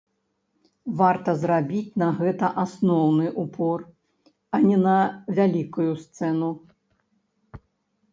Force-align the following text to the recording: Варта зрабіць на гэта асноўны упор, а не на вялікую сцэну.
Варта 0.99 1.33
зрабіць 1.41 1.97
на 2.01 2.07
гэта 2.21 2.45
асноўны 2.63 3.27
упор, 3.43 3.77
а 4.59 4.61
не 4.69 4.77
на 4.87 4.95
вялікую 5.41 5.87
сцэну. 6.07 6.49